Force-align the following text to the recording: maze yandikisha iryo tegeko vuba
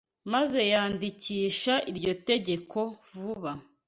maze 0.33 0.59
yandikisha 0.73 1.73
iryo 1.91 2.13
tegeko 2.27 2.79
vuba 3.11 3.51